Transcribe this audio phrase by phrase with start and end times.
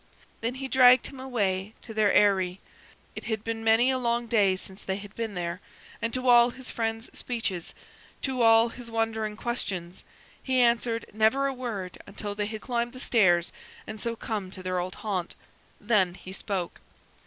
[0.41, 2.57] Then he dragged him away to their Eyry
[3.15, 5.61] it had been many a long day since they had been there
[6.01, 7.75] and to all his friend's speeches,
[8.23, 10.03] to all his wondering questions,
[10.41, 13.53] he answered never a word until they had climbed the stairs,
[13.85, 15.35] and so come to their old haunt.
[15.79, 16.81] Then he spoke.